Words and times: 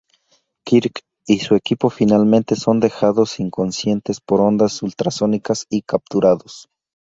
Kirk 0.65 1.03
y 1.27 1.37
su 1.37 1.53
equipo 1.53 1.91
finalmente 1.91 2.55
son 2.55 2.79
dejados 2.79 3.39
inconscientes 3.39 4.19
por 4.19 4.41
ondas 4.41 4.81
ultrasónicas 4.81 5.67
y 5.69 5.83
capturados. 5.83 6.67